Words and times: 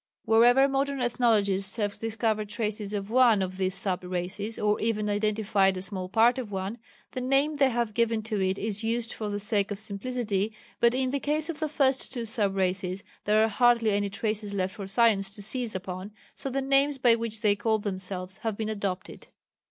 Wherever 0.25 0.67
modern 0.67 0.99
ethnologists 0.99 1.75
have 1.75 1.99
discovered 1.99 2.49
traces 2.49 2.91
of 2.95 3.11
one 3.11 3.43
of 3.43 3.57
these 3.57 3.75
sub 3.75 4.03
races, 4.03 4.57
or 4.57 4.79
even 4.79 5.07
identified 5.07 5.77
a 5.77 5.81
small 5.83 6.09
part 6.09 6.39
of 6.39 6.51
one, 6.51 6.79
the 7.11 7.21
name 7.21 7.53
they 7.53 7.69
have 7.69 7.93
given 7.93 8.23
to 8.23 8.41
it 8.43 8.57
is 8.57 8.83
used 8.83 9.13
for 9.13 9.29
the 9.29 9.37
sake 9.37 9.69
of 9.69 9.77
simplicity, 9.77 10.53
but 10.79 10.95
in 10.95 11.11
the 11.11 11.19
case 11.19 11.49
of 11.49 11.59
the 11.59 11.69
first 11.69 12.11
two 12.11 12.25
sub 12.25 12.55
races 12.55 13.03
there 13.25 13.43
are 13.43 13.47
hardly 13.47 13.91
any 13.91 14.09
traces 14.09 14.55
left 14.55 14.73
for 14.73 14.87
science 14.87 15.29
to 15.29 15.41
seize 15.43 15.75
upon, 15.75 16.13
so 16.33 16.49
the 16.49 16.63
names 16.63 16.97
by 16.97 17.13
which 17.13 17.41
they 17.41 17.55
called 17.55 17.83
themselves 17.83 18.37
have 18.39 18.57
been 18.57 18.69
adopted. 18.69 19.27